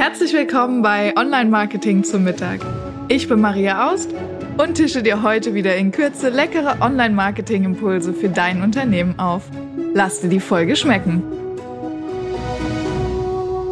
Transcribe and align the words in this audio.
Herzlich 0.00 0.32
willkommen 0.32 0.80
bei 0.80 1.14
Online 1.14 1.50
Marketing 1.50 2.04
zum 2.04 2.24
Mittag. 2.24 2.60
Ich 3.08 3.28
bin 3.28 3.38
Maria 3.38 3.90
Aust 3.92 4.08
und 4.56 4.76
tische 4.76 5.02
dir 5.02 5.22
heute 5.22 5.52
wieder 5.52 5.76
in 5.76 5.92
Kürze 5.92 6.30
leckere 6.30 6.80
Online 6.80 7.14
Marketing 7.14 7.64
Impulse 7.64 8.14
für 8.14 8.30
dein 8.30 8.62
Unternehmen 8.62 9.18
auf. 9.18 9.42
Lass 9.92 10.22
dir 10.22 10.30
die 10.30 10.40
Folge 10.40 10.74
schmecken. 10.74 11.22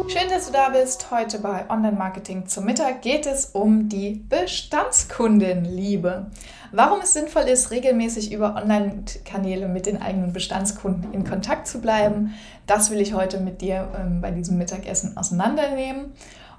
Schön, 0.07 0.29
dass 0.29 0.45
du 0.45 0.53
da 0.53 0.69
bist. 0.69 1.09
Heute 1.09 1.39
bei 1.39 1.67
Online 1.67 1.97
Marketing 1.97 2.45
zum 2.45 2.65
Mittag 2.65 3.01
geht 3.01 3.25
es 3.25 3.45
um 3.47 3.89
die 3.89 4.23
Bestandskundenliebe. 4.29 6.27
Warum 6.71 7.01
es 7.01 7.13
sinnvoll 7.13 7.43
ist, 7.43 7.71
regelmäßig 7.71 8.31
über 8.31 8.55
Online-Kanäle 8.55 9.67
mit 9.67 9.85
den 9.85 10.01
eigenen 10.01 10.33
Bestandskunden 10.33 11.13
in 11.13 11.23
Kontakt 11.23 11.67
zu 11.67 11.81
bleiben, 11.81 12.33
das 12.67 12.91
will 12.91 12.99
ich 12.99 13.13
heute 13.13 13.39
mit 13.39 13.61
dir 13.61 13.87
ähm, 13.99 14.21
bei 14.21 14.31
diesem 14.31 14.57
Mittagessen 14.57 15.17
auseinandernehmen. 15.17 16.13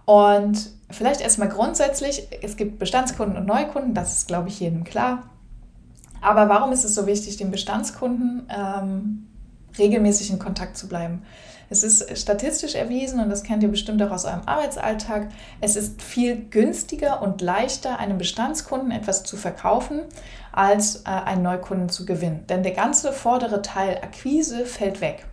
Und 0.04 0.70
vielleicht 0.90 1.20
erstmal 1.20 1.48
grundsätzlich, 1.48 2.26
es 2.42 2.56
gibt 2.56 2.78
Bestandskunden 2.78 3.36
und 3.36 3.46
Neukunden, 3.46 3.94
das 3.94 4.18
ist, 4.18 4.28
glaube 4.28 4.48
ich, 4.48 4.58
jedem 4.58 4.82
klar. 4.82 5.30
Aber 6.20 6.48
warum 6.48 6.72
ist 6.72 6.84
es 6.84 6.94
so 6.94 7.06
wichtig, 7.06 7.36
den 7.36 7.50
Bestandskunden 7.50 8.48
ähm, 8.54 9.26
regelmäßig 9.78 10.30
in 10.30 10.38
Kontakt 10.38 10.76
zu 10.76 10.88
bleiben? 10.88 11.22
Es 11.72 11.84
ist 11.84 12.18
statistisch 12.18 12.74
erwiesen 12.74 13.20
und 13.20 13.30
das 13.30 13.44
kennt 13.44 13.62
ihr 13.62 13.68
bestimmt 13.68 14.02
auch 14.02 14.10
aus 14.10 14.24
eurem 14.24 14.42
Arbeitsalltag. 14.44 15.28
Es 15.60 15.76
ist 15.76 16.02
viel 16.02 16.36
günstiger 16.50 17.22
und 17.22 17.40
leichter, 17.40 18.00
einem 18.00 18.18
Bestandskunden 18.18 18.90
etwas 18.90 19.22
zu 19.22 19.36
verkaufen, 19.36 20.00
als 20.50 21.02
äh, 21.02 21.10
einen 21.10 21.44
Neukunden 21.44 21.88
zu 21.88 22.04
gewinnen. 22.04 22.44
Denn 22.48 22.64
der 22.64 22.72
ganze 22.72 23.12
vordere 23.12 23.62
Teil 23.62 23.98
Akquise 24.02 24.66
fällt 24.66 25.00
weg. 25.00 25.26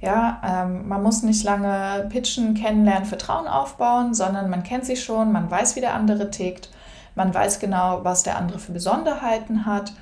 Ja, 0.00 0.42
ähm, 0.44 0.88
man 0.88 1.04
muss 1.04 1.22
nicht 1.22 1.44
lange 1.44 2.08
pitchen, 2.08 2.54
kennenlernen, 2.54 3.06
Vertrauen 3.06 3.46
aufbauen, 3.46 4.12
sondern 4.12 4.50
man 4.50 4.64
kennt 4.64 4.84
sich 4.84 5.04
schon, 5.04 5.30
man 5.30 5.48
weiß, 5.48 5.76
wie 5.76 5.80
der 5.80 5.94
andere 5.94 6.30
tickt, 6.30 6.68
man 7.14 7.32
weiß 7.32 7.60
genau, 7.60 8.00
was 8.02 8.24
der 8.24 8.36
andere 8.36 8.58
für 8.58 8.72
Besonderheiten 8.72 9.66
hat 9.66 9.92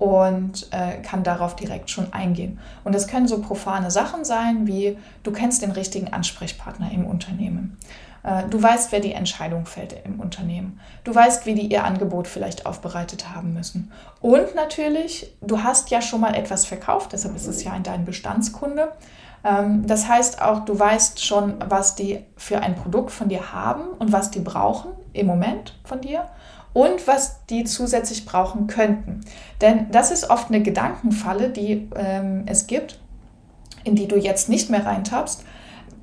und 0.00 0.66
äh, 0.72 0.96
kann 1.02 1.22
darauf 1.22 1.54
direkt 1.54 1.90
schon 1.90 2.12
eingehen. 2.12 2.58
Und 2.84 2.94
das 2.94 3.06
können 3.06 3.28
so 3.28 3.40
profane 3.40 3.90
Sachen 3.90 4.24
sein, 4.24 4.66
wie 4.66 4.96
du 5.22 5.30
kennst 5.30 5.60
den 5.60 5.72
richtigen 5.72 6.10
Ansprechpartner 6.12 6.90
im 6.90 7.04
Unternehmen. 7.04 7.76
Äh, 8.22 8.44
du 8.48 8.62
weißt, 8.62 8.92
wer 8.92 9.00
die 9.00 9.12
Entscheidung 9.12 9.66
fällt 9.66 9.94
im 10.06 10.18
Unternehmen. 10.18 10.80
Du 11.04 11.14
weißt, 11.14 11.44
wie 11.44 11.54
die 11.54 11.66
ihr 11.66 11.84
Angebot 11.84 12.28
vielleicht 12.28 12.64
aufbereitet 12.64 13.28
haben 13.34 13.52
müssen. 13.52 13.92
Und 14.22 14.54
natürlich, 14.54 15.36
du 15.42 15.62
hast 15.62 15.90
ja 15.90 16.00
schon 16.00 16.22
mal 16.22 16.34
etwas 16.34 16.64
verkauft, 16.64 17.12
deshalb 17.12 17.36
ist 17.36 17.46
es 17.46 17.62
ja 17.62 17.72
ein 17.72 17.82
dein 17.82 18.06
Bestandskunde. 18.06 18.92
Ähm, 19.44 19.86
das 19.86 20.08
heißt 20.08 20.40
auch, 20.40 20.64
du 20.64 20.78
weißt 20.78 21.22
schon, 21.22 21.56
was 21.68 21.94
die 21.94 22.24
für 22.38 22.60
ein 22.60 22.74
Produkt 22.74 23.10
von 23.10 23.28
dir 23.28 23.52
haben 23.52 23.82
und 23.98 24.12
was 24.12 24.30
die 24.30 24.40
brauchen 24.40 24.92
im 25.12 25.26
Moment 25.26 25.78
von 25.84 26.00
dir 26.00 26.24
und 26.72 27.06
was 27.06 27.44
die 27.46 27.64
zusätzlich 27.64 28.26
brauchen 28.26 28.66
könnten. 28.66 29.20
Denn 29.60 29.90
das 29.90 30.10
ist 30.10 30.30
oft 30.30 30.48
eine 30.48 30.62
Gedankenfalle, 30.62 31.50
die 31.50 31.88
ähm, 31.96 32.44
es 32.46 32.66
gibt, 32.66 33.00
in 33.84 33.96
die 33.96 34.08
du 34.08 34.16
jetzt 34.16 34.48
nicht 34.48 34.70
mehr 34.70 34.86
reintappst. 34.86 35.44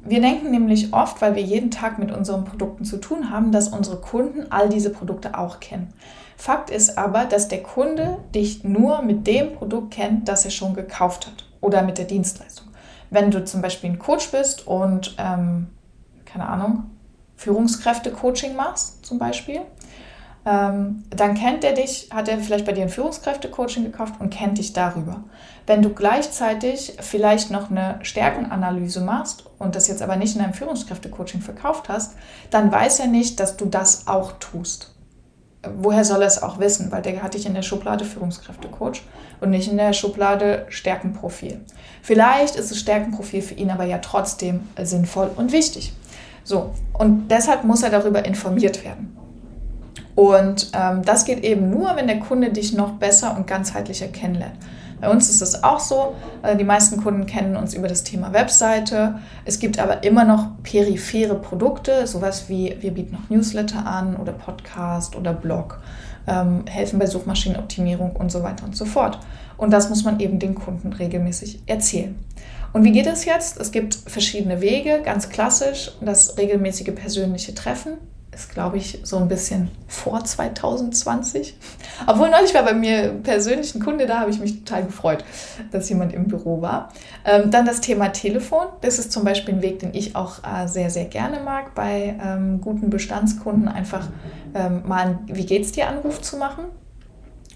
Wir 0.03 0.21
denken 0.21 0.51
nämlich 0.51 0.93
oft, 0.93 1.21
weil 1.21 1.35
wir 1.35 1.41
jeden 1.41 1.71
Tag 1.71 1.99
mit 1.99 2.11
unseren 2.11 2.45
Produkten 2.45 2.85
zu 2.85 2.97
tun 2.97 3.29
haben, 3.29 3.51
dass 3.51 3.69
unsere 3.69 3.97
Kunden 3.97 4.51
all 4.51 4.69
diese 4.69 4.89
Produkte 4.89 5.37
auch 5.37 5.59
kennen. 5.59 5.93
Fakt 6.37 6.69
ist 6.69 6.97
aber, 6.97 7.25
dass 7.25 7.47
der 7.47 7.63
Kunde 7.63 8.19
dich 8.33 8.63
nur 8.63 9.01
mit 9.01 9.27
dem 9.27 9.53
Produkt 9.53 9.91
kennt, 9.91 10.29
das 10.29 10.45
er 10.45 10.51
schon 10.51 10.75
gekauft 10.75 11.27
hat 11.27 11.45
oder 11.61 11.81
mit 11.81 11.97
der 11.97 12.05
Dienstleistung. 12.05 12.67
Wenn 13.09 13.31
du 13.31 13.43
zum 13.43 13.61
Beispiel 13.61 13.89
ein 13.89 13.99
Coach 13.99 14.31
bist 14.31 14.67
und, 14.67 15.15
ähm, 15.17 15.67
keine 16.25 16.47
Ahnung, 16.47 16.83
Führungskräfte-Coaching 17.37 18.55
machst 18.55 19.05
zum 19.05 19.17
Beispiel, 19.19 19.61
ähm, 20.47 21.03
dann 21.09 21.35
kennt 21.35 21.65
er 21.65 21.73
dich, 21.73 22.09
hat 22.09 22.29
er 22.29 22.39
vielleicht 22.39 22.65
bei 22.65 22.71
dir 22.71 22.83
ein 22.83 22.89
Führungskräfte-Coaching 22.89 23.83
gekauft 23.83 24.13
und 24.19 24.29
kennt 24.29 24.57
dich 24.57 24.71
darüber. 24.71 25.25
Wenn 25.65 25.81
du 25.81 25.89
gleichzeitig 25.89 26.95
vielleicht 27.01 27.51
noch 27.51 27.69
eine 27.69 27.99
Stärkenanalyse 28.01 29.01
machst 29.01 29.43
und 29.59 29.75
das 29.75 29.89
jetzt 29.89 30.01
aber 30.01 30.15
nicht 30.15 30.37
in 30.37 30.41
einem 30.41 30.53
Führungskräfte-Coaching 30.53 31.41
verkauft 31.41 31.89
hast, 31.89 32.13
dann 32.49 32.71
weiß 32.71 33.01
er 33.01 33.07
nicht, 33.07 33.41
dass 33.41 33.57
du 33.57 33.65
das 33.65 34.07
auch 34.07 34.33
tust. 34.39 34.93
Woher 35.75 36.05
soll 36.05 36.21
er 36.21 36.27
es 36.27 36.41
auch 36.41 36.59
wissen? 36.59 36.93
Weil 36.93 37.01
der 37.01 37.21
hat 37.21 37.33
dich 37.33 37.45
in 37.45 37.53
der 37.53 37.61
Schublade 37.61 38.05
Führungskräfte-Coach 38.05 39.03
und 39.41 39.49
nicht 39.49 39.69
in 39.69 39.75
der 39.75 39.91
Schublade 39.91 40.65
Stärkenprofil. 40.69 41.59
Vielleicht 42.01 42.55
ist 42.55 42.71
das 42.71 42.79
Stärkenprofil 42.79 43.41
für 43.41 43.55
ihn 43.55 43.69
aber 43.69 43.83
ja 43.83 43.97
trotzdem 43.97 44.61
sinnvoll 44.81 45.29
und 45.35 45.51
wichtig. 45.51 45.91
So, 46.45 46.73
und 46.93 47.27
deshalb 47.27 47.65
muss 47.65 47.83
er 47.83 47.89
darüber 47.89 48.23
informiert 48.23 48.85
werden. 48.85 49.16
Und 50.17 50.71
ähm, 50.73 51.03
das 51.05 51.25
geht 51.25 51.43
eben 51.43 51.69
nur, 51.69 51.95
wenn 51.95 52.07
der 52.07 52.19
Kunde 52.19 52.49
dich 52.49 52.73
noch 52.73 52.93
besser 52.93 53.37
und 53.37 53.45
ganzheitlicher 53.45 54.07
kennenlernt. 54.07 54.55
Bei 54.99 55.11
uns 55.11 55.29
ist 55.29 55.41
es 55.41 55.63
auch 55.63 55.79
so, 55.79 56.15
äh, 56.41 56.55
die 56.55 56.63
meisten 56.63 57.03
Kunden 57.03 57.27
kennen 57.27 57.55
uns 57.55 57.75
über 57.75 57.87
das 57.87 58.03
Thema 58.03 58.33
Webseite. 58.33 59.19
Es 59.45 59.59
gibt 59.59 59.77
aber 59.77 60.03
immer 60.03 60.23
noch 60.23 60.47
periphere 60.63 61.35
Produkte, 61.35 62.07
sowas 62.07 62.49
wie 62.49 62.75
wir 62.79 62.95
bieten 62.95 63.13
noch 63.13 63.29
Newsletter 63.29 63.85
an 63.85 64.15
oder 64.15 64.31
Podcast 64.31 65.15
oder 65.15 65.33
Blog, 65.33 65.81
ähm, 66.25 66.65
helfen 66.67 66.97
bei 66.97 67.05
Suchmaschinenoptimierung 67.05 68.15
und 68.15 68.31
so 68.31 68.41
weiter 68.41 68.65
und 68.65 68.75
so 68.75 68.85
fort. 68.85 69.19
Und 69.55 69.69
das 69.69 69.87
muss 69.87 70.03
man 70.03 70.19
eben 70.19 70.39
den 70.39 70.55
Kunden 70.55 70.93
regelmäßig 70.93 71.61
erzählen. 71.67 72.17
Und 72.73 72.83
wie 72.83 72.91
geht 72.91 73.05
es 73.05 73.25
jetzt? 73.25 73.59
Es 73.59 73.71
gibt 73.71 73.93
verschiedene 73.93 74.61
Wege, 74.61 75.03
ganz 75.05 75.29
klassisch 75.29 75.91
das 76.01 76.39
regelmäßige 76.39 76.95
persönliche 76.95 77.53
Treffen 77.53 77.99
ist, 78.37 78.53
glaube 78.53 78.77
ich, 78.77 78.99
so 79.03 79.17
ein 79.17 79.27
bisschen 79.27 79.71
vor 79.87 80.23
2020. 80.23 81.57
Obwohl 82.05 82.29
neulich 82.29 82.53
war 82.53 82.63
bei 82.63 82.73
mir 82.73 83.09
persönlich 83.23 83.73
ein 83.73 83.83
Kunde, 83.83 84.05
da 84.05 84.19
habe 84.19 84.29
ich 84.29 84.39
mich 84.39 84.63
total 84.63 84.85
gefreut, 84.85 85.23
dass 85.71 85.89
jemand 85.89 86.13
im 86.13 86.27
Büro 86.27 86.61
war. 86.61 86.89
Ähm, 87.25 87.49
dann 87.49 87.65
das 87.65 87.81
Thema 87.81 88.09
Telefon. 88.09 88.67
Das 88.81 88.99
ist 88.99 89.11
zum 89.11 89.23
Beispiel 89.23 89.55
ein 89.55 89.61
Weg, 89.63 89.79
den 89.79 89.93
ich 89.93 90.15
auch 90.15 90.39
äh, 90.43 90.67
sehr, 90.67 90.91
sehr 90.91 91.05
gerne 91.05 91.39
mag, 91.39 91.73
bei 91.73 92.15
ähm, 92.23 92.61
guten 92.61 92.91
Bestandskunden 92.91 93.67
einfach 93.67 94.07
ähm, 94.53 94.83
mal 94.85 94.99
einen 94.99 95.19
Wie 95.27 95.45
geht's 95.45 95.71
dir 95.71 95.87
Anruf 95.87 96.21
zu 96.21 96.37
machen. 96.37 96.65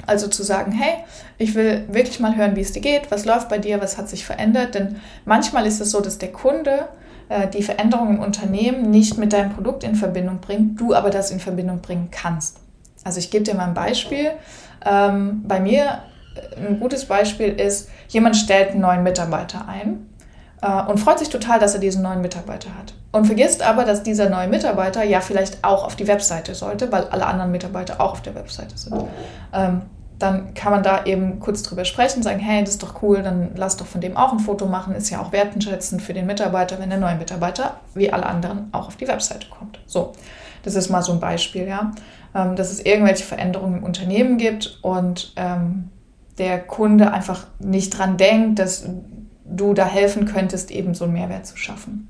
Also 0.08 0.28
zu 0.28 0.42
sagen, 0.42 0.72
hey, 0.72 1.04
ich 1.38 1.54
will 1.54 1.86
wirklich 1.92 2.20
mal 2.20 2.36
hören, 2.36 2.56
wie 2.56 2.62
es 2.62 2.72
dir 2.72 2.82
geht, 2.82 3.12
was 3.12 3.26
läuft 3.26 3.50
bei 3.50 3.60
dir, 3.60 3.80
was 3.82 4.00
hat 4.00 4.10
sich 4.10 4.26
verändert. 4.26 4.74
Denn 4.74 4.96
manchmal 5.26 5.68
ist 5.68 5.80
es 5.80 5.92
so, 5.92 6.02
dass 6.02 6.18
der 6.18 6.32
Kunde 6.32 6.88
äh, 7.32 7.48
die 7.48 7.64
Veränderung 7.64 8.16
im 8.16 8.20
Unternehmen 8.20 8.92
nicht 8.92 9.18
mit 9.18 9.32
deinem 9.32 9.54
Produkt 9.54 9.86
in 9.86 9.96
Verbindung 9.96 10.40
bringt, 10.40 10.80
du 10.80 10.94
aber 10.94 11.10
das 11.10 11.32
in 11.32 11.40
Verbindung 11.40 11.80
bringen 11.80 12.10
kannst. 12.12 12.58
Also 13.06 13.20
ich 13.20 13.32
gebe 13.32 13.46
dir 13.46 13.56
mal 13.56 13.68
ein 13.68 13.74
Beispiel. 13.74 14.32
Ähm, 14.86 15.44
bei 15.48 15.62
mir 15.62 16.00
äh, 16.36 16.68
ein 16.68 16.80
gutes 16.80 17.06
Beispiel 17.06 17.48
ist, 17.48 17.90
jemand 18.10 18.36
stellt 18.36 18.72
einen 18.72 18.82
neuen 18.82 19.04
Mitarbeiter 19.04 19.66
ein 19.66 20.10
äh, 20.62 20.92
und 20.92 21.00
freut 21.00 21.20
sich 21.20 21.30
total, 21.30 21.58
dass 21.58 21.74
er 21.74 21.80
diesen 21.80 22.04
neuen 22.04 22.22
Mitarbeiter 22.22 22.70
hat. 22.78 22.94
Und 23.14 23.26
vergisst 23.26 23.62
aber, 23.62 23.86
dass 23.86 24.04
dieser 24.04 24.30
neue 24.30 24.50
Mitarbeiter 24.50 25.04
ja 25.04 25.22
vielleicht 25.22 25.64
auch 25.64 25.86
auf 25.86 25.96
die 25.96 26.08
Webseite 26.08 26.54
sollte, 26.54 26.92
weil 26.92 27.06
alle 27.06 27.26
anderen 27.26 27.52
Mitarbeiter 27.52 28.02
auch 28.02 28.12
auf 28.12 28.22
der 28.22 28.36
Webseite 28.36 28.78
sind. 28.78 29.06
Ähm, 29.54 29.84
dann 30.22 30.54
kann 30.54 30.72
man 30.72 30.84
da 30.84 31.06
eben 31.06 31.40
kurz 31.40 31.64
drüber 31.64 31.86
sprechen, 31.86 32.24
sagen, 32.24 32.40
hey, 32.40 32.62
das 32.64 32.72
ist 32.72 32.84
doch 32.84 33.02
cool, 33.02 33.22
dann 33.24 33.52
lass 33.56 33.78
doch 33.78 33.86
von 33.86 34.02
dem 34.02 34.18
auch 34.18 34.32
ein 34.32 34.40
Foto 34.40 34.66
machen. 34.66 34.94
Ist 34.96 35.10
ja 35.10 35.22
auch 35.22 35.32
wertschätzend 35.32 36.02
für 36.02 36.14
den 36.14 36.26
Mitarbeiter, 36.26 36.80
wenn 36.80 36.90
der 36.90 37.00
neue 37.00 37.16
Mitarbeiter, 37.16 37.80
wie 37.94 38.12
alle 38.12 38.26
anderen, 38.26 38.70
auch 38.72 38.88
auf 38.88 38.98
die 38.98 39.08
Webseite 39.08 39.48
kommt. 39.50 39.80
So, 39.86 40.14
das 40.64 40.76
ist 40.76 40.90
mal 40.90 41.02
so 41.02 41.12
ein 41.12 41.20
Beispiel, 41.20 41.68
ja. 41.68 41.92
Ähm, 42.36 42.56
dass 42.56 42.72
es 42.72 42.80
irgendwelche 42.80 43.24
Veränderungen 43.24 43.80
im 43.80 43.84
Unternehmen 43.84 44.38
gibt 44.38 44.80
und 44.82 45.34
ähm, 45.36 45.90
der 46.38 46.60
Kunde 46.60 47.12
einfach 47.12 47.48
nicht 47.60 47.98
dran 47.98 48.18
denkt, 48.18 48.60
dass 48.60 48.88
du 49.46 49.74
da 49.74 49.86
helfen 49.86 50.26
könntest, 50.26 50.72
eben 50.72 50.94
so 50.94 51.04
einen 51.04 51.14
Mehrwert 51.14 51.46
zu 51.46 51.58
schaffen. 51.58 52.10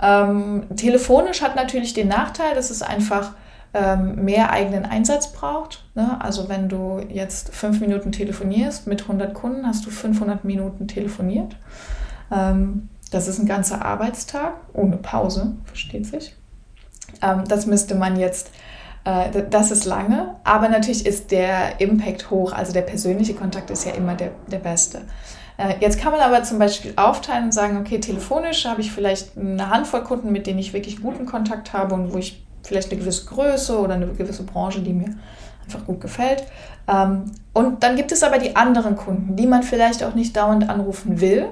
Ähm, 0.00 0.64
telefonisch 0.76 1.42
hat 1.42 1.56
natürlich 1.56 1.92
den 1.94 2.08
Nachteil, 2.08 2.54
dass 2.54 2.70
es 2.70 2.80
einfach 2.82 3.32
mehr 3.72 4.50
eigenen 4.50 4.84
Einsatz 4.84 5.32
braucht. 5.32 5.84
Ne? 5.94 6.20
Also 6.20 6.48
wenn 6.48 6.68
du 6.68 7.00
jetzt 7.08 7.54
fünf 7.54 7.80
Minuten 7.80 8.10
telefonierst 8.10 8.88
mit 8.88 9.02
100 9.02 9.32
Kunden, 9.32 9.64
hast 9.64 9.86
du 9.86 9.90
500 9.90 10.44
Minuten 10.44 10.88
telefoniert. 10.88 11.56
Ähm, 12.32 12.88
das 13.10 13.28
ist 13.28 13.38
ein 13.38 13.46
ganzer 13.46 13.84
Arbeitstag 13.84 14.54
ohne 14.72 14.96
Pause, 14.96 15.54
versteht 15.64 16.06
sich. 16.06 16.34
Ähm, 17.22 17.44
das 17.46 17.66
müsste 17.66 17.94
man 17.94 18.18
jetzt, 18.18 18.50
äh, 19.04 19.42
das 19.50 19.70
ist 19.70 19.84
lange, 19.84 20.36
aber 20.44 20.68
natürlich 20.68 21.06
ist 21.06 21.30
der 21.30 21.80
Impact 21.80 22.30
hoch, 22.30 22.52
also 22.52 22.72
der 22.72 22.82
persönliche 22.82 23.34
Kontakt 23.34 23.70
ist 23.70 23.84
ja 23.84 23.92
immer 23.92 24.14
der, 24.14 24.30
der 24.46 24.58
beste. 24.58 25.02
Äh, 25.56 25.74
jetzt 25.80 26.00
kann 26.00 26.12
man 26.12 26.20
aber 26.20 26.42
zum 26.44 26.58
Beispiel 26.58 26.92
aufteilen 26.96 27.44
und 27.44 27.54
sagen, 27.54 27.78
okay, 27.78 27.98
telefonisch 27.98 28.64
habe 28.64 28.80
ich 28.80 28.92
vielleicht 28.92 29.36
eine 29.36 29.70
Handvoll 29.70 30.04
Kunden, 30.04 30.30
mit 30.30 30.46
denen 30.46 30.60
ich 30.60 30.72
wirklich 30.72 31.02
guten 31.02 31.26
Kontakt 31.26 31.72
habe 31.72 31.94
und 31.94 32.12
wo 32.12 32.18
ich 32.18 32.46
vielleicht 32.62 32.90
eine 32.90 33.00
gewisse 33.00 33.26
Größe 33.26 33.78
oder 33.78 33.94
eine 33.94 34.06
gewisse 34.06 34.42
Branche, 34.42 34.80
die 34.80 34.92
mir 34.92 35.14
einfach 35.64 35.84
gut 35.86 36.00
gefällt. 36.00 36.44
Ähm, 36.88 37.32
und 37.52 37.82
dann 37.82 37.96
gibt 37.96 38.12
es 38.12 38.22
aber 38.22 38.38
die 38.38 38.56
anderen 38.56 38.96
Kunden, 38.96 39.36
die 39.36 39.46
man 39.46 39.62
vielleicht 39.62 40.02
auch 40.04 40.14
nicht 40.14 40.36
dauernd 40.36 40.68
anrufen 40.68 41.20
will, 41.20 41.48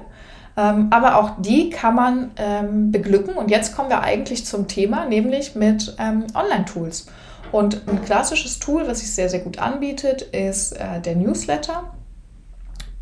Ähm, 0.57 0.87
aber 0.91 1.17
auch 1.17 1.31
die 1.39 1.69
kann 1.69 1.95
man 1.95 2.31
ähm, 2.35 2.91
beglücken. 2.91 3.35
Und 3.35 3.49
jetzt 3.49 3.75
kommen 3.75 3.89
wir 3.89 4.01
eigentlich 4.01 4.45
zum 4.45 4.67
Thema, 4.67 5.05
nämlich 5.05 5.55
mit 5.55 5.95
Online-Tools. 5.97 7.05
Und 7.51 7.87
ein 7.87 8.03
klassisches 8.03 8.59
Tool, 8.59 8.85
was 8.87 8.99
sich 8.99 9.13
sehr, 9.13 9.29
sehr 9.29 9.39
gut 9.39 9.59
anbietet, 9.59 10.21
ist 10.21 10.73
äh, 10.73 10.99
der 10.99 11.15
Newsletter. 11.15 11.93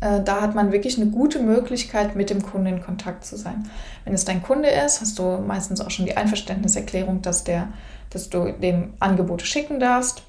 Äh, 0.00 0.22
da 0.22 0.40
hat 0.40 0.54
man 0.54 0.72
wirklich 0.72 1.00
eine 1.00 1.10
gute 1.10 1.40
Möglichkeit, 1.40 2.14
mit 2.14 2.30
dem 2.30 2.42
Kunden 2.42 2.66
in 2.66 2.82
Kontakt 2.82 3.24
zu 3.24 3.36
sein. 3.36 3.68
Wenn 4.04 4.14
es 4.14 4.24
dein 4.24 4.42
Kunde 4.42 4.68
ist, 4.68 5.00
hast 5.00 5.18
du 5.18 5.38
meistens 5.38 5.80
auch 5.80 5.90
schon 5.90 6.06
die 6.06 6.16
Einverständniserklärung, 6.16 7.22
dass, 7.22 7.44
der, 7.44 7.68
dass 8.10 8.30
du 8.30 8.52
dem 8.52 8.94
Angebote 9.00 9.44
schicken 9.44 9.80
darfst. 9.80 10.22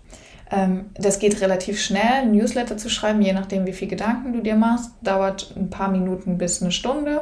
Ähm, 0.51 0.89
das 0.95 1.19
geht 1.19 1.41
relativ 1.41 1.79
schnell, 1.79 2.23
ein 2.23 2.31
Newsletter 2.31 2.77
zu 2.77 2.89
schreiben, 2.89 3.21
je 3.21 3.33
nachdem, 3.33 3.67
wie 3.67 3.73
viel 3.73 3.87
Gedanken 3.87 4.33
du 4.33 4.41
dir 4.41 4.55
machst. 4.55 4.91
Dauert 5.01 5.53
ein 5.55 5.69
paar 5.69 5.89
Minuten 5.89 6.37
bis 6.37 6.61
eine 6.61 6.71
Stunde. 6.71 7.21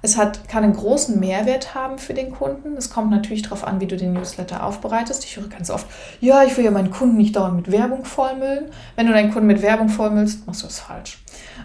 Es 0.00 0.18
hat, 0.18 0.48
kann 0.48 0.64
einen 0.64 0.74
großen 0.74 1.18
Mehrwert 1.18 1.74
haben 1.74 1.96
für 1.96 2.12
den 2.12 2.30
Kunden. 2.30 2.76
Es 2.76 2.90
kommt 2.90 3.10
natürlich 3.10 3.40
darauf 3.40 3.64
an, 3.64 3.80
wie 3.80 3.86
du 3.86 3.96
den 3.96 4.12
Newsletter 4.12 4.62
aufbereitest. 4.62 5.24
Ich 5.24 5.38
höre 5.38 5.48
ganz 5.48 5.70
oft, 5.70 5.86
ja, 6.20 6.44
ich 6.44 6.54
will 6.58 6.64
ja 6.64 6.70
meinen 6.70 6.90
Kunden 6.90 7.16
nicht 7.16 7.36
dauernd 7.36 7.56
mit 7.56 7.72
Werbung 7.72 8.04
vollmüllen. 8.04 8.66
Wenn 8.96 9.06
du 9.06 9.14
deinen 9.14 9.32
Kunden 9.32 9.46
mit 9.46 9.62
Werbung 9.62 9.88
vollmüllst, 9.88 10.46
machst 10.46 10.62
du 10.62 10.66
das 10.66 10.80
falsch. 10.80 11.23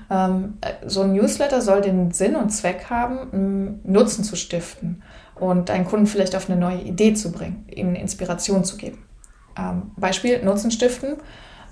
Ähm, 0.10 0.58
so 0.86 1.02
ein 1.02 1.14
Newsletter 1.14 1.62
soll 1.62 1.82
den 1.82 2.12
Sinn 2.12 2.36
und 2.36 2.50
Zweck 2.50 2.90
haben, 2.90 3.80
Nutzen 3.84 4.24
zu 4.24 4.36
stiften 4.36 5.04
und 5.36 5.70
deinen 5.70 5.86
Kunden 5.86 6.08
vielleicht 6.08 6.36
auf 6.36 6.50
eine 6.50 6.60
neue 6.60 6.82
Idee 6.82 7.14
zu 7.14 7.32
bringen, 7.32 7.66
ihnen 7.74 7.96
Inspiration 7.96 8.64
zu 8.64 8.78
geben. 8.78 9.04
Ähm, 9.58 9.92
Beispiel 9.98 10.44
Nutzen 10.44 10.72
stiften. 10.72 11.18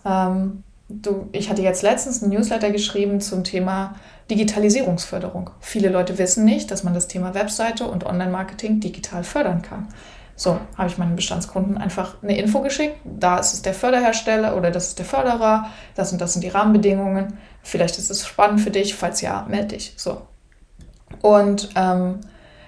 Ähm, 0.06 0.64
du, 0.90 1.30
ich 1.32 1.50
hatte 1.50 1.62
jetzt 1.62 1.84
letztens 1.84 2.24
einen 2.24 2.34
Newsletter 2.34 2.72
geschrieben 2.72 3.22
zum 3.22 3.44
Thema 3.44 3.96
Digitalisierungsförderung. 4.30 5.52
Viele 5.60 5.90
Leute 5.90 6.18
wissen 6.18 6.46
nicht, 6.46 6.72
dass 6.72 6.84
man 6.84 6.94
das 6.94 7.08
Thema 7.08 7.34
Webseite 7.34 7.88
und 7.88 8.06
Online-Marketing 8.06 8.80
digital 8.80 9.24
fördern 9.24 9.62
kann. 9.62 9.88
So, 10.40 10.60
habe 10.78 10.88
ich 10.88 11.00
meinen 11.00 11.16
Bestandskunden 11.16 11.80
einfach 11.80 12.22
eine 12.22 12.38
Info 12.38 12.62
geschickt. 12.62 12.96
Da 13.04 13.40
ist 13.40 13.54
es 13.54 13.64
der 13.64 13.74
Förderhersteller 13.74 14.56
oder 14.56 14.70
das 14.70 14.90
ist 14.90 15.00
der 15.00 15.06
Förderer. 15.06 15.66
Das 15.96 16.12
und 16.12 16.22
das 16.22 16.34
sind 16.34 16.44
die 16.44 16.50
Rahmenbedingungen. 16.50 17.40
Vielleicht 17.64 17.98
ist 17.98 18.12
es 18.12 18.26
spannend 18.26 18.62
für 18.62 18.70
dich. 18.70 18.94
Falls 18.94 19.22
ja, 19.22 19.48
melde 19.50 19.76
dich. 19.76 19.94
So. 19.98 20.22
Und 21.24 21.70
ähm, 21.76 22.20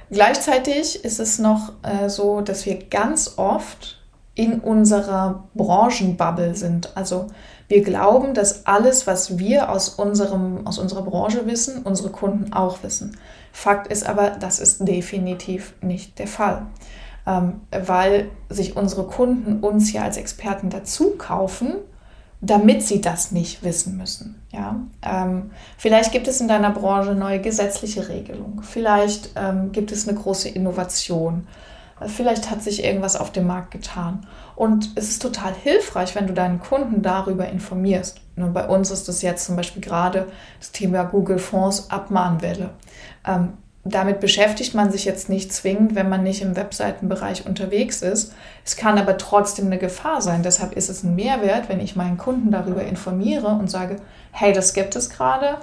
gleichzeitig 0.10 1.06
ist 1.06 1.20
es 1.20 1.38
noch 1.38 1.74
äh, 1.84 2.10
so, 2.10 2.42
dass 2.42 2.66
wir 2.66 2.80
ganz 2.90 3.38
oft 3.38 4.00
in 4.34 4.62
unserer 4.62 5.44
Branchenbubble 5.54 6.56
sind. 6.56 6.98
Also 6.98 7.28
wir 7.68 7.84
glauben, 7.84 8.34
dass 8.34 8.66
alles, 8.66 9.06
was 9.06 9.38
wir 9.38 9.70
aus, 9.70 9.90
unserem, 9.90 10.66
aus 10.66 10.80
unserer 10.80 11.04
Branche 11.04 11.46
wissen, 11.46 11.84
unsere 11.84 12.10
Kunden 12.10 12.52
auch 12.52 12.82
wissen. 12.82 13.16
Fakt 13.52 13.92
ist 13.92 14.08
aber, 14.08 14.32
das 14.32 14.60
ist 14.60 14.88
definitiv 14.88 15.74
nicht 15.82 16.18
der 16.18 16.28
Fall, 16.28 16.66
weil 17.72 18.30
sich 18.50 18.76
unsere 18.76 19.04
Kunden 19.04 19.60
uns 19.60 19.92
ja 19.94 20.04
als 20.04 20.18
Experten 20.18 20.70
dazu 20.70 21.12
kaufen, 21.18 21.76
damit 22.42 22.84
sie 22.84 23.02
das 23.02 23.32
nicht 23.32 23.64
wissen 23.64 23.98
müssen. 23.98 24.42
Ja? 24.52 24.80
Ähm, 25.02 25.52
vielleicht 25.78 26.12
gibt 26.12 26.28
es 26.28 26.40
in 26.42 26.48
deiner 26.48 26.72
Branche 26.72 27.14
neue 27.14 27.40
gesetzliche 27.40 28.08
Regelungen, 28.08 28.64
vielleicht 28.64 29.32
ähm, 29.36 29.72
gibt 29.72 29.92
es 29.92 30.08
eine 30.08 30.18
große 30.18 30.50
Innovation 30.50 31.48
Vielleicht 32.08 32.50
hat 32.50 32.64
sich 32.64 32.84
irgendwas 32.84 33.16
auf 33.16 33.32
dem 33.32 33.48
Markt 33.48 33.72
getan. 33.72 34.26
Und 34.56 34.92
es 34.96 35.10
ist 35.10 35.22
total 35.22 35.54
hilfreich, 35.54 36.16
wenn 36.16 36.28
du 36.28 36.34
deinen 36.34 36.60
Kunden 36.60 37.02
darüber 37.02 37.48
informierst. 37.50 38.22
Und 38.36 38.54
bei 38.54 38.68
uns 38.68 38.92
ist 38.92 39.08
das 39.08 39.22
jetzt 39.22 39.46
zum 39.46 39.56
Beispiel 39.56 39.82
gerade 39.82 40.28
das 40.60 40.72
Thema 40.72 41.04
Google 41.04 41.40
Fonds 41.40 41.90
Abmahnwelle. 41.90 42.72
Damit 43.90 44.20
beschäftigt 44.20 44.76
man 44.76 44.92
sich 44.92 45.06
jetzt 45.06 45.30
nicht 45.30 45.54
zwingend, 45.54 45.96
wenn 45.96 46.10
man 46.10 46.24
nicht 46.24 46.42
im 46.42 46.56
Webseitenbereich 46.56 47.46
unterwegs 47.46 48.02
ist. 48.02 48.34
Es 48.66 48.76
kann 48.76 48.98
aber 48.98 49.18
trotzdem 49.18 49.66
eine 49.66 49.78
Gefahr 49.78 50.22
sein. 50.22 50.44
Deshalb 50.44 50.74
ist 50.74 50.90
es 50.90 51.04
ein 51.04 51.16
Mehrwert, 51.16 51.70
wenn 51.70 51.80
ich 51.80 51.96
meinen 51.96 52.18
Kunden 52.18 52.52
darüber 52.52 52.84
informiere 52.84 53.48
und 53.48 53.70
sage, 53.70 53.98
hey, 54.32 54.54
das 54.54 54.74
gibt 54.74 54.96
es 54.96 55.10
gerade 55.10 55.58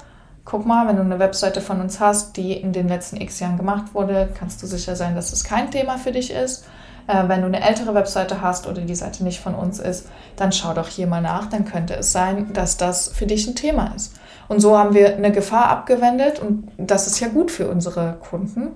guck 0.46 0.64
mal, 0.64 0.88
wenn 0.88 0.96
du 0.96 1.02
eine 1.02 1.18
Webseite 1.18 1.60
von 1.60 1.80
uns 1.80 2.00
hast, 2.00 2.36
die 2.38 2.52
in 2.52 2.72
den 2.72 2.88
letzten 2.88 3.20
x 3.20 3.40
Jahren 3.40 3.58
gemacht 3.58 3.92
wurde, 3.92 4.28
kannst 4.38 4.62
du 4.62 4.66
sicher 4.66 4.96
sein, 4.96 5.14
dass 5.14 5.32
es 5.32 5.44
kein 5.44 5.70
Thema 5.70 5.98
für 5.98 6.12
dich 6.12 6.30
ist. 6.30 6.64
Äh, 7.06 7.28
wenn 7.28 7.40
du 7.40 7.46
eine 7.46 7.62
ältere 7.62 7.94
Webseite 7.94 8.40
hast 8.40 8.66
oder 8.66 8.82
die 8.82 8.94
Seite 8.94 9.24
nicht 9.24 9.40
von 9.40 9.54
uns 9.54 9.78
ist, 9.78 10.06
dann 10.36 10.52
schau 10.52 10.74
doch 10.74 10.88
hier 10.88 11.06
mal 11.06 11.20
nach, 11.20 11.46
dann 11.46 11.64
könnte 11.64 11.94
es 11.94 12.12
sein, 12.12 12.52
dass 12.52 12.76
das 12.76 13.08
für 13.08 13.26
dich 13.26 13.46
ein 13.46 13.54
Thema 13.54 13.92
ist. 13.94 14.14
Und 14.48 14.60
so 14.60 14.78
haben 14.78 14.94
wir 14.94 15.16
eine 15.16 15.32
Gefahr 15.32 15.68
abgewendet 15.68 16.40
und 16.40 16.70
das 16.76 17.06
ist 17.06 17.20
ja 17.20 17.28
gut 17.28 17.50
für 17.50 17.68
unsere 17.68 18.16
Kunden. 18.20 18.68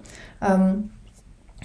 Ähm, 0.42 0.90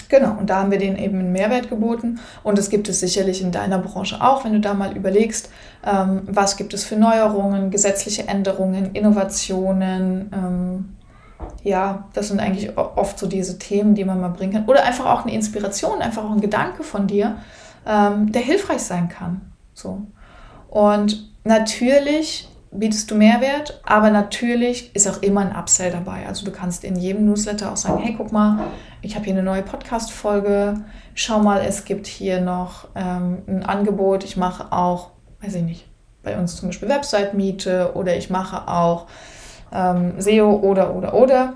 Genau, 0.08 0.38
und 0.38 0.50
da 0.50 0.60
haben 0.60 0.72
wir 0.72 0.78
denen 0.78 0.98
eben 0.98 1.20
einen 1.20 1.32
Mehrwert 1.32 1.70
geboten. 1.70 2.20
Und 2.44 2.60
es 2.60 2.70
gibt 2.70 2.88
es 2.90 3.00
sicherlich 3.00 3.42
in 3.42 3.52
deiner 3.52 3.80
Branche 3.80 4.22
auch, 4.22 4.46
wenn 4.46 4.54
du 4.54 4.60
da 4.60 4.74
mal 4.74 4.96
überlegst, 4.96 5.50
ähm, 5.86 6.22
was 6.28 6.58
gibt 6.58 6.74
es 6.74 6.84
für 6.84 6.96
Neuerungen, 6.96 7.72
gesetzliche 7.72 8.28
Änderungen, 8.28 8.94
Innovationen. 8.94 10.30
Ähm, 10.32 10.96
ja, 11.66 12.08
das 12.14 12.28
sind 12.28 12.40
eigentlich 12.40 12.78
oft 12.78 13.18
so 13.18 13.26
diese 13.26 13.58
Themen, 13.58 13.96
die 13.96 14.06
man 14.06 14.22
mal 14.22 14.30
bringen 14.30 14.54
kann. 14.54 14.66
Oder 14.68 14.84
einfach 14.84 15.08
auch 15.08 15.24
eine 15.24 15.34
Inspiration, 15.34 16.00
einfach 16.00 16.24
auch 16.24 16.32
ein 16.32 16.40
Gedanke 16.40 16.84
von 16.84 17.08
dir, 17.08 17.38
ähm, 17.88 18.32
der 18.32 18.44
hilfreich 18.44 18.84
sein 18.84 19.10
kann. 19.10 19.52
So. 19.74 20.04
Und 20.70 21.28
natürlich 21.44 22.48
bietest 22.72 23.10
du 23.10 23.16
Mehrwert, 23.16 23.82
aber 23.84 24.12
natürlich 24.12 24.96
ist 24.96 25.08
auch 25.08 25.24
immer 25.24 25.42
ein 25.42 25.56
Upsell 25.56 25.92
dabei. 25.92 26.28
Also 26.28 26.46
du 26.46 26.52
kannst 26.52 26.84
in 26.84 26.98
jedem 26.98 27.26
Newsletter 27.26 27.72
auch 27.72 27.78
sagen, 27.78 27.98
hey, 27.98 28.14
guck 28.16 28.32
mal, 28.32 28.68
ich 29.02 29.16
habe 29.16 29.26
hier 29.26 29.34
eine 29.34 29.42
neue 29.42 29.64
Podcast-Folge, 29.64 30.82
schau 31.16 31.40
mal, 31.40 31.62
es 31.62 31.86
gibt 31.86 32.06
hier 32.06 32.42
noch 32.42 32.90
ähm, 32.94 33.40
ein 33.48 33.64
Angebot, 33.64 34.24
ich 34.24 34.38
mache 34.38 34.72
auch, 34.72 35.12
weiß 35.42 35.56
ich 35.56 35.64
nicht, 35.64 35.88
bei 36.22 36.38
uns 36.38 36.58
zum 36.58 36.70
Beispiel 36.70 36.90
Website-Miete 36.90 37.94
oder 37.96 38.16
ich 38.16 38.30
mache 38.30 38.68
auch 38.68 39.08
ähm, 39.76 40.14
SEO 40.20 40.52
oder, 40.52 40.96
oder, 40.96 41.14
oder. 41.14 41.54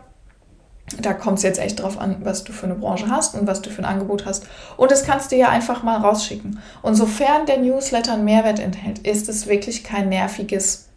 Da 1.00 1.13
kommt 1.13 1.38
es 1.38 1.44
jetzt 1.44 1.60
echt 1.60 1.81
drauf 1.81 2.00
an, 2.00 2.18
was 2.24 2.44
du 2.44 2.51
für 2.51 2.66
eine 2.66 2.74
Branche 2.74 3.10
hast 3.10 3.36
und 3.36 3.45
was 3.45 3.62
du 3.62 3.69
für 3.69 3.83
ein 3.83 3.86
Angebot 3.86 4.25
hast. 4.25 4.48
Und 4.75 4.92
das 4.92 5.04
kannst 5.04 5.31
du 5.31 5.36
ja 5.36 5.50
einfach 5.50 5.83
mal 5.83 5.98
rausschicken. 5.98 6.60
Und 6.81 6.95
sofern 6.95 7.45
der 7.45 7.60
Newsletter 7.60 8.13
einen 8.13 8.25
Mehrwert 8.25 8.60
enthält, 8.60 9.00
ist 9.00 9.30
es 9.30 9.48
wirklich 9.48 9.83
kein 9.83 10.10
nerviges 10.10 10.89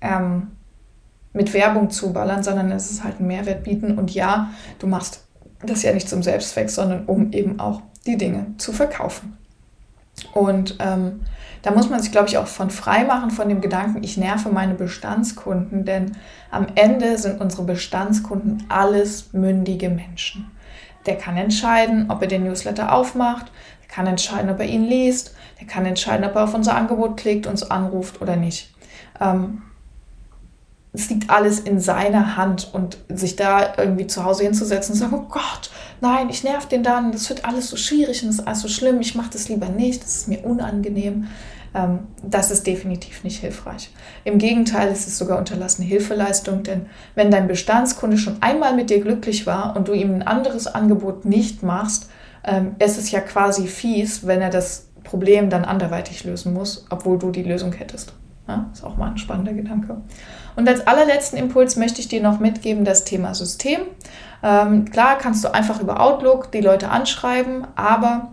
ähm, 0.00 0.52
mit 1.32 1.52
Werbung 1.52 1.90
zuballern, 1.90 2.44
sondern 2.44 2.70
es 2.70 2.90
ist 2.90 3.02
halt 3.02 3.20
ein 3.20 3.26
Mehrwert 3.26 3.64
bieten. 3.64 3.98
Und 3.98 4.14
ja, 4.14 4.50
du 4.78 4.86
machst 4.86 5.24
das 5.66 5.82
ja 5.82 5.92
nicht 5.92 6.08
zum 6.08 6.22
Selbstzweck, 6.22 6.70
sondern 6.70 7.06
um 7.06 7.32
eben 7.32 7.58
auch 7.58 7.82
die 8.06 8.16
Dinge 8.16 8.46
zu 8.58 8.72
verkaufen. 8.72 9.36
Und 10.32 10.76
ähm, 10.80 11.20
da 11.62 11.70
muss 11.72 11.90
man 11.90 12.00
sich, 12.00 12.12
glaube 12.12 12.28
ich, 12.28 12.38
auch 12.38 12.46
von 12.46 12.70
frei 12.70 13.04
machen 13.04 13.30
von 13.30 13.48
dem 13.48 13.60
Gedanken, 13.60 14.02
ich 14.02 14.16
nerve 14.16 14.48
meine 14.48 14.74
Bestandskunden, 14.74 15.84
denn 15.84 16.16
am 16.50 16.66
Ende 16.74 17.18
sind 17.18 17.40
unsere 17.40 17.64
Bestandskunden 17.64 18.64
alles 18.68 19.32
mündige 19.32 19.90
Menschen. 19.90 20.50
Der 21.06 21.16
kann 21.16 21.36
entscheiden, 21.36 22.10
ob 22.10 22.22
er 22.22 22.28
den 22.28 22.44
Newsletter 22.44 22.92
aufmacht, 22.92 23.50
der 23.82 23.94
kann 23.94 24.06
entscheiden, 24.06 24.50
ob 24.50 24.60
er 24.60 24.66
ihn 24.66 24.84
liest, 24.84 25.34
der 25.60 25.66
kann 25.66 25.84
entscheiden, 25.84 26.24
ob 26.24 26.34
er 26.36 26.44
auf 26.44 26.54
unser 26.54 26.76
Angebot 26.76 27.16
klickt, 27.16 27.46
uns 27.46 27.70
anruft 27.70 28.22
oder 28.22 28.36
nicht. 28.36 28.74
Ähm, 29.20 29.62
es 30.92 31.08
liegt 31.08 31.30
alles 31.30 31.60
in 31.60 31.78
seiner 31.78 32.36
Hand 32.36 32.70
und 32.72 32.98
sich 33.08 33.36
da 33.36 33.74
irgendwie 33.76 34.06
zu 34.06 34.24
Hause 34.24 34.42
hinzusetzen 34.42 34.94
und 34.94 34.98
sagen, 34.98 35.14
oh 35.14 35.28
Gott, 35.28 35.70
nein, 36.00 36.28
ich 36.30 36.42
nerv 36.42 36.66
den 36.66 36.82
dann, 36.82 37.12
das 37.12 37.28
wird 37.28 37.44
alles 37.44 37.68
so 37.68 37.76
schwierig 37.76 38.22
und 38.22 38.28
das 38.28 38.40
ist 38.40 38.46
alles 38.46 38.60
so 38.60 38.68
schlimm, 38.68 39.00
ich 39.00 39.14
mache 39.14 39.30
das 39.32 39.48
lieber 39.48 39.68
nicht, 39.68 40.02
das 40.02 40.16
ist 40.16 40.28
mir 40.28 40.44
unangenehm. 40.44 41.28
Ähm, 41.72 42.00
das 42.24 42.50
ist 42.50 42.66
definitiv 42.66 43.22
nicht 43.22 43.40
hilfreich. 43.40 43.90
Im 44.24 44.38
Gegenteil, 44.38 44.88
es 44.88 45.06
ist 45.06 45.18
sogar 45.18 45.38
unterlassene 45.38 45.86
Hilfeleistung, 45.86 46.64
denn 46.64 46.86
wenn 47.14 47.30
dein 47.30 47.46
Bestandskunde 47.46 48.18
schon 48.18 48.42
einmal 48.42 48.74
mit 48.74 48.90
dir 48.90 49.00
glücklich 49.00 49.46
war 49.46 49.76
und 49.76 49.86
du 49.86 49.92
ihm 49.92 50.12
ein 50.12 50.22
anderes 50.22 50.66
Angebot 50.66 51.24
nicht 51.24 51.62
machst, 51.62 52.10
ähm, 52.42 52.74
ist 52.80 52.98
es 52.98 53.12
ja 53.12 53.20
quasi 53.20 53.68
fies, 53.68 54.26
wenn 54.26 54.40
er 54.40 54.50
das 54.50 54.88
Problem 55.04 55.50
dann 55.50 55.64
anderweitig 55.64 56.24
lösen 56.24 56.52
muss, 56.52 56.86
obwohl 56.90 57.18
du 57.18 57.30
die 57.30 57.44
Lösung 57.44 57.72
hättest. 57.72 58.14
Ja, 58.48 58.68
ist 58.72 58.82
auch 58.82 58.96
mal 58.96 59.10
ein 59.10 59.18
spannender 59.18 59.52
Gedanke. 59.52 59.98
Und 60.60 60.68
als 60.68 60.86
allerletzten 60.86 61.38
Impuls 61.38 61.76
möchte 61.76 62.02
ich 62.02 62.08
dir 62.08 62.20
noch 62.20 62.38
mitgeben 62.38 62.84
das 62.84 63.04
Thema 63.04 63.34
System. 63.34 63.80
Ähm, 64.42 64.84
klar 64.90 65.16
kannst 65.16 65.42
du 65.42 65.54
einfach 65.54 65.80
über 65.80 66.00
Outlook 66.00 66.52
die 66.52 66.60
Leute 66.60 66.90
anschreiben, 66.90 67.66
aber 67.76 68.32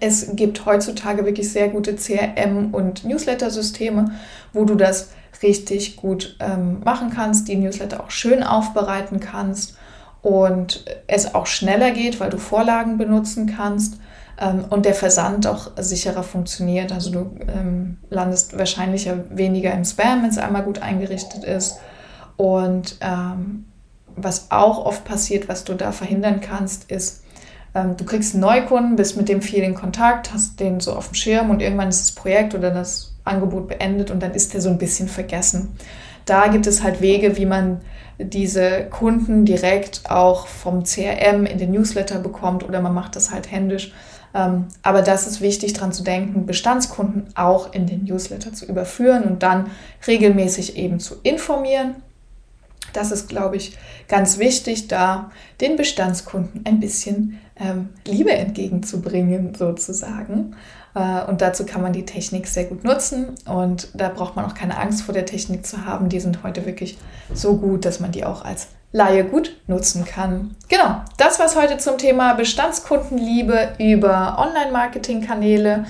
es 0.00 0.36
gibt 0.36 0.64
heutzutage 0.64 1.26
wirklich 1.26 1.52
sehr 1.52 1.68
gute 1.68 1.96
CRM- 1.96 2.72
und 2.72 3.04
Newsletter-Systeme, 3.04 4.12
wo 4.54 4.64
du 4.64 4.74
das 4.74 5.10
richtig 5.42 5.96
gut 5.96 6.38
ähm, 6.40 6.80
machen 6.82 7.10
kannst, 7.14 7.46
die 7.48 7.56
Newsletter 7.56 8.02
auch 8.02 8.10
schön 8.10 8.42
aufbereiten 8.42 9.20
kannst 9.20 9.76
und 10.22 10.86
es 11.06 11.34
auch 11.34 11.46
schneller 11.46 11.90
geht, 11.90 12.20
weil 12.20 12.30
du 12.30 12.38
Vorlagen 12.38 12.96
benutzen 12.96 13.54
kannst 13.54 13.98
ähm, 14.40 14.64
und 14.70 14.84
der 14.84 14.94
Versand 14.94 15.46
auch 15.46 15.72
sicherer 15.76 16.22
funktioniert. 16.22 16.92
Also 16.92 17.10
du 17.10 17.36
ähm, 17.48 17.98
landest 18.10 18.58
wahrscheinlich 18.58 19.10
weniger 19.30 19.72
im 19.72 19.84
Spam, 19.84 20.22
wenn 20.22 20.30
es 20.30 20.38
einmal 20.38 20.62
gut 20.62 20.80
eingerichtet 20.80 21.44
ist. 21.44 21.78
Und 22.36 22.96
ähm, 23.00 23.66
was 24.16 24.50
auch 24.50 24.84
oft 24.84 25.04
passiert, 25.04 25.48
was 25.48 25.64
du 25.64 25.74
da 25.74 25.92
verhindern 25.92 26.40
kannst, 26.40 26.90
ist, 26.90 27.22
ähm, 27.74 27.96
du 27.96 28.04
kriegst 28.04 28.34
einen 28.34 28.42
Neukunden, 28.42 28.96
bist 28.96 29.16
mit 29.16 29.28
dem 29.28 29.42
viel 29.42 29.62
in 29.62 29.74
Kontakt, 29.74 30.32
hast 30.32 30.60
den 30.60 30.80
so 30.80 30.92
auf 30.94 31.08
dem 31.08 31.14
Schirm 31.14 31.50
und 31.50 31.60
irgendwann 31.60 31.88
ist 31.88 32.00
das 32.00 32.12
Projekt 32.12 32.54
oder 32.54 32.70
das 32.70 33.14
Angebot 33.24 33.68
beendet 33.68 34.10
und 34.10 34.22
dann 34.22 34.34
ist 34.34 34.54
der 34.54 34.60
so 34.60 34.68
ein 34.68 34.78
bisschen 34.78 35.08
vergessen. 35.08 35.76
Da 36.24 36.48
gibt 36.48 36.66
es 36.66 36.82
halt 36.82 37.00
Wege, 37.00 37.36
wie 37.36 37.46
man 37.46 37.80
diese 38.18 38.84
Kunden 38.90 39.44
direkt 39.44 40.02
auch 40.08 40.46
vom 40.46 40.84
CRM 40.84 41.46
in 41.46 41.58
den 41.58 41.72
Newsletter 41.72 42.18
bekommt 42.18 42.62
oder 42.62 42.80
man 42.80 42.94
macht 42.94 43.16
das 43.16 43.32
halt 43.32 43.50
händisch. 43.50 43.92
Ähm, 44.34 44.66
aber 44.82 45.02
das 45.02 45.26
ist 45.26 45.40
wichtig, 45.40 45.72
daran 45.74 45.92
zu 45.92 46.02
denken, 46.02 46.46
Bestandskunden 46.46 47.28
auch 47.36 47.72
in 47.72 47.86
den 47.86 48.04
Newsletter 48.04 48.52
zu 48.52 48.66
überführen 48.66 49.24
und 49.24 49.42
dann 49.42 49.70
regelmäßig 50.06 50.76
eben 50.76 50.98
zu 51.00 51.16
informieren. 51.22 51.96
Das 52.92 53.10
ist, 53.10 53.28
glaube 53.28 53.56
ich, 53.56 53.76
ganz 54.08 54.38
wichtig, 54.38 54.88
da 54.88 55.30
den 55.60 55.76
Bestandskunden 55.76 56.64
ein 56.64 56.80
bisschen 56.80 57.40
ähm, 57.56 57.90
Liebe 58.06 58.32
entgegenzubringen, 58.32 59.54
sozusagen. 59.54 60.54
Äh, 60.94 61.24
und 61.24 61.40
dazu 61.40 61.64
kann 61.64 61.82
man 61.82 61.92
die 61.92 62.04
Technik 62.04 62.46
sehr 62.46 62.64
gut 62.64 62.84
nutzen. 62.84 63.34
Und 63.46 63.88
da 63.94 64.08
braucht 64.08 64.36
man 64.36 64.44
auch 64.44 64.54
keine 64.54 64.78
Angst 64.78 65.02
vor 65.02 65.14
der 65.14 65.26
Technik 65.26 65.66
zu 65.66 65.84
haben. 65.84 66.08
Die 66.08 66.20
sind 66.20 66.42
heute 66.42 66.66
wirklich 66.66 66.98
so 67.32 67.56
gut, 67.56 67.84
dass 67.84 68.00
man 68.00 68.12
die 68.12 68.24
auch 68.24 68.44
als 68.44 68.68
Laie 68.94 69.24
gut 69.24 69.56
nutzen 69.66 70.04
kann. 70.04 70.54
Genau, 70.68 71.02
das 71.16 71.40
war 71.40 71.46
es 71.46 71.56
heute 71.56 71.78
zum 71.78 71.98
Thema 71.98 72.34
Bestandskundenliebe 72.34 73.70
über 73.78 74.38
Online-Marketing-Kanäle. 74.38 75.84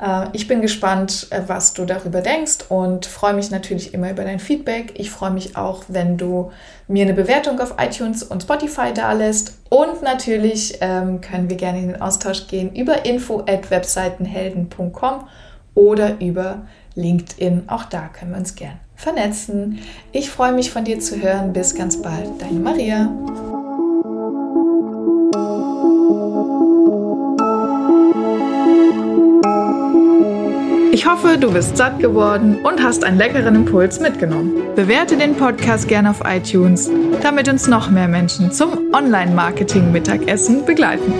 Äh, 0.00 0.28
ich 0.32 0.48
bin 0.48 0.62
gespannt, 0.62 1.26
äh, 1.28 1.42
was 1.48 1.74
du 1.74 1.84
darüber 1.84 2.22
denkst 2.22 2.64
und 2.70 3.04
freue 3.04 3.34
mich 3.34 3.50
natürlich 3.50 3.92
immer 3.92 4.10
über 4.10 4.24
dein 4.24 4.38
Feedback. 4.38 4.94
Ich 4.96 5.10
freue 5.10 5.32
mich 5.32 5.58
auch, 5.58 5.84
wenn 5.88 6.16
du 6.16 6.50
mir 6.88 7.04
eine 7.04 7.12
Bewertung 7.12 7.60
auf 7.60 7.74
iTunes 7.78 8.22
und 8.22 8.44
Spotify 8.44 8.90
dalässt. 8.94 9.58
Und 9.68 10.00
natürlich 10.00 10.78
ähm, 10.80 11.20
können 11.20 11.50
wir 11.50 11.58
gerne 11.58 11.80
in 11.80 11.88
den 11.88 12.00
Austausch 12.00 12.46
gehen 12.46 12.74
über 12.74 13.04
info 13.04 13.40
at 13.40 13.70
webseitenhelden.com 13.70 15.28
oder 15.74 16.22
über 16.22 16.62
LinkedIn. 16.94 17.64
Auch 17.68 17.84
da 17.84 18.08
können 18.08 18.30
wir 18.30 18.38
uns 18.38 18.54
gern 18.54 18.80
vernetzen. 18.96 19.78
Ich 20.12 20.30
freue 20.30 20.52
mich 20.52 20.70
von 20.70 20.84
dir 20.84 20.98
zu 20.98 21.20
hören. 21.22 21.52
Bis 21.52 21.74
ganz 21.74 22.02
bald, 22.02 22.40
deine 22.40 22.58
Maria. 22.58 23.10
Ich 30.92 31.06
hoffe, 31.06 31.36
du 31.38 31.52
bist 31.52 31.76
satt 31.76 31.98
geworden 31.98 32.64
und 32.64 32.82
hast 32.82 33.04
einen 33.04 33.18
leckeren 33.18 33.54
Impuls 33.54 34.00
mitgenommen. 34.00 34.54
Bewerte 34.74 35.16
den 35.16 35.34
Podcast 35.34 35.88
gerne 35.88 36.10
auf 36.10 36.22
iTunes, 36.24 36.90
damit 37.22 37.48
uns 37.48 37.68
noch 37.68 37.90
mehr 37.90 38.08
Menschen 38.08 38.50
zum 38.50 38.94
Online-Marketing-Mittagessen 38.94 40.64
begleiten. 40.64 41.12